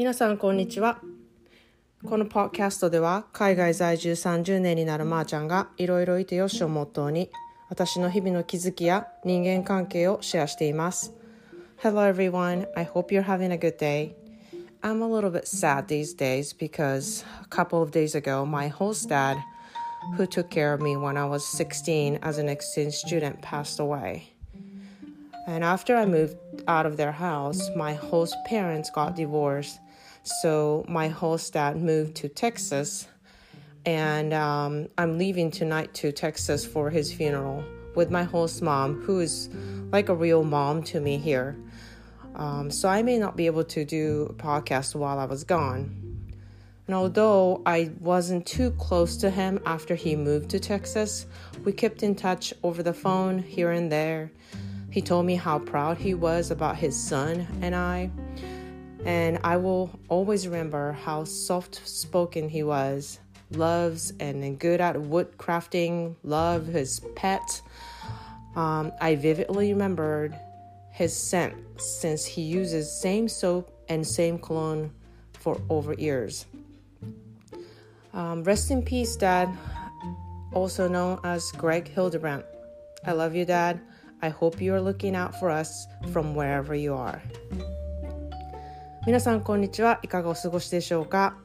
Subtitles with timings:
[0.00, 1.00] 皆さんこんにちは
[2.04, 7.30] このポッドキャストでは海外在住30年になるまーちゃんがいろいろいてよしをモットーに
[7.68, 11.12] 私の日々の気づきや人間関係をシェアしています
[11.82, 14.14] Hello everyone, I hope you're having a good day
[14.82, 19.08] I'm a little bit sad these days because a couple of days ago my host
[19.08, 19.38] dad
[20.16, 24.36] who took care of me when I was 16 as an exchange student passed away
[25.46, 29.78] And after I moved out of their house, my host parents got divorced.
[30.23, 33.07] So my host dad moved to Texas.
[33.85, 37.63] And um, I'm leaving tonight to Texas for his funeral
[37.95, 39.49] with my host mom, who is
[39.91, 41.57] like a real mom to me here.
[42.35, 45.97] Um, so I may not be able to do a podcast while I was gone.
[46.87, 51.25] And although I wasn't too close to him after he moved to Texas,
[51.63, 54.31] we kept in touch over the phone here and there.
[54.89, 58.11] He told me how proud he was about his son and I.
[59.05, 63.19] And I will always remember how soft spoken he was,
[63.51, 67.61] loves and good at woodcrafting, love his pet.
[68.55, 70.35] Um, I vividly remembered
[70.91, 74.91] his scent since he uses same soap and same cologne
[75.33, 76.45] for over years.
[78.13, 79.49] Um, rest in peace, Dad,
[80.53, 82.45] also known as Greg Hildebrandt.
[83.05, 83.79] I love you, Dad.
[84.21, 87.21] I hope you are looking out for us from wherever you are.
[89.07, 89.99] 皆さんこんにちは。
[90.03, 91.35] いかがお過ごしでしょうか？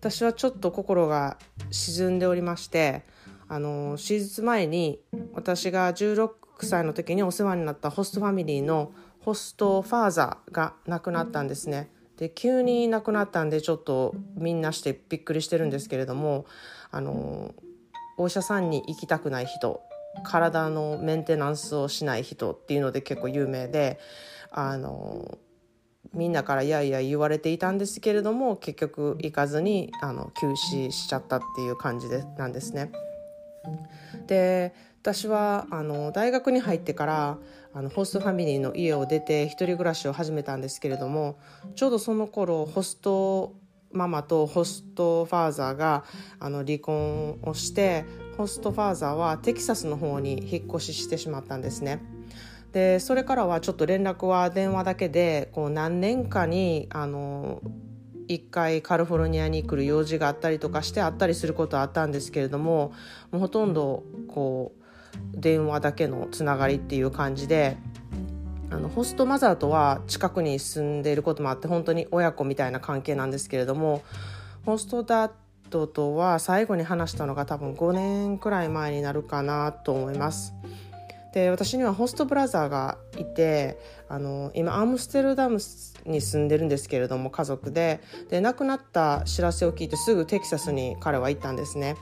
[0.00, 1.38] 私はちょっと心が
[1.70, 3.04] 沈んでおりまして
[3.48, 5.00] あの手術前に
[5.32, 11.90] 私が16歳の時にお世話になったホストファミリーのホストファーザーが亡くなったんですね。
[12.18, 16.44] で急に亡くなったんでちょっとみんなしてびっくりしてるんですけれども
[16.90, 17.54] あの
[18.18, 19.80] お医者さんに行きたくない人
[20.22, 23.98] 体のメンテナンスをしない人っていうので結構有名で
[24.50, 25.38] あの
[26.12, 32.90] みんなからいやいや言われていたんですけれども結局行かずにあの休止しちゃったっていう感じでなんですね。
[34.26, 37.38] で私はあの大学に入ってから
[37.72, 41.38] あのホストファミリーの家を出て一人暮らしを始めたんですけれども
[41.74, 43.54] ちょうどその頃ホスト
[43.92, 46.04] ママとホストファーザーが
[46.38, 48.04] あの離婚をして
[48.36, 52.00] ホストファーザーはテキサスの方に引っ越ししてしまったんですね。
[52.72, 57.60] でそれからはちょっと連絡は電話だけでこう何年かにあの
[58.28, 62.92] 一回カリフォルニアに来る用事があったりとかして会ったりすることはあったんですけれども
[63.32, 64.80] もうほとんどこう
[65.34, 67.76] 電話だけのつながりっていう感じで
[68.70, 74.02] あのホストマザーとは近くに住んでいることもあって本当に親子みたいな関係なんですけれども
[74.64, 75.32] ホストダッ
[75.70, 80.54] ドとは最後に話したのが多分5年くらい前になるかなと思います。
[81.32, 85.58] で私にはホストブラザーがいてあの今アムステルダム
[86.04, 91.96] に住んでるんですけれども家族でで亡くなった知らせを聞いてすぐテキサスに彼は行ったんですね。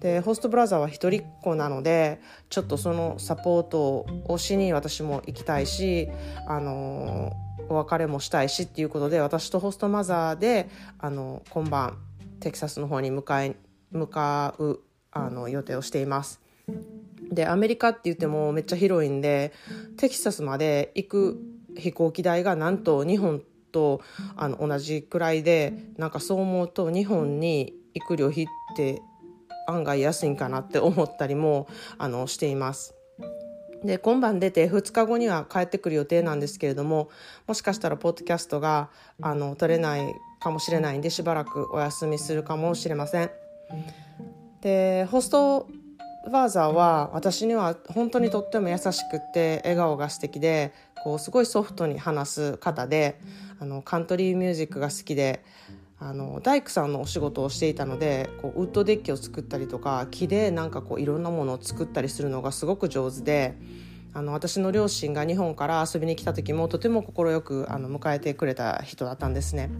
[0.00, 2.20] でホストブラザーは一人っ子なので
[2.50, 6.10] ちょっとそのサポートをしに私も行きたいし
[6.46, 7.32] あの
[7.70, 10.68] お別れもしたいしっていうことで私とホストマザーで
[10.98, 11.98] あの今晩
[12.40, 13.56] テキサスの方に向かい
[13.92, 14.80] 向かう
[15.10, 16.42] あの予定をしています。
[17.34, 19.52] でアメリカって言ってもめっちゃ広いんで
[19.96, 21.40] テキサスまで行く
[21.76, 24.00] 飛行機代がなんと日本と
[24.36, 28.46] あの同じくらいでなんかそう思うと日本に行く旅費っ
[28.76, 29.02] て
[29.66, 31.66] 案外安いんかなって思ったりも
[31.98, 32.94] あのしています。
[33.84, 37.10] で今晩出て2日後には帰ってくる予定なんですけれども
[37.46, 38.88] もしかしたらポッドキャストが
[39.20, 43.30] あの撮れないかもしれないんでしばらくお休みするかもしれません。
[44.62, 45.68] でホスト
[46.24, 53.20] ファーザーは私には本当にとっても優しくて笑顔が素敵でこうすごいソフトに話す方で
[53.60, 55.44] あのカントリーミュージックが好きで
[56.00, 63.54] あの大工さんのお仕事をしていたのでこうウッドデッキを作ったりとか木でなんかこういろんなものを作ったりするのがすごく上手で
[64.14, 69.70] あの私の両親が日本から遊びに来た時もとても快くあの迎えてくれた人だったんですね。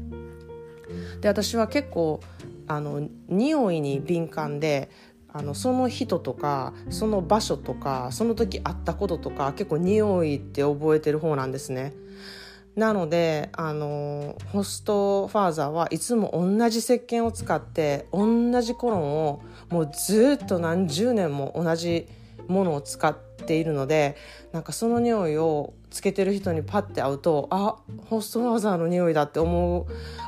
[1.20, 2.20] で私は結構
[2.66, 4.90] あの匂いに敏感で
[5.36, 11.92] あのその人とかその場所とかその時会ったこととか結構匂いって覚えてる方なんですね。
[12.76, 22.08] なのであのホストファーザーはいつも同じ石鹸を使って同じコロンをもうずっと何十年も同じ
[22.46, 24.16] ものを使っているので
[24.52, 27.76] なんかその匂いをつけてる人にパッて会うとあ
[28.08, 29.86] ホストファーザーの匂いだって思う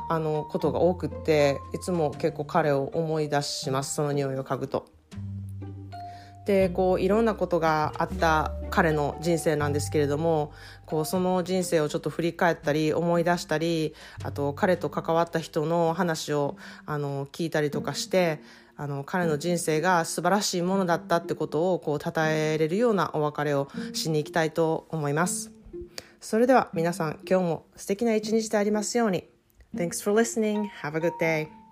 [0.09, 4.96] あのことが多くっていつも結構彼を思い出しますその匂いを嗅ぐと。
[6.47, 10.53] でこういろんなことがあった彼の人生なんですけれども
[10.85, 16.55] こうその人生をちょっと振り返ったり思い出したりあと彼と関わった人の話を
[16.85, 18.39] あの聞いたりとかして
[18.77, 25.51] あの彼の人生が素晴らしいものだったってことをこう称えれるようなお別れをしに行きたいと思います。
[26.21, 29.25] それでは皆さん今日も素敵な一日でありますように。
[29.75, 30.69] Thanks for listening.
[30.81, 31.66] Have a good day.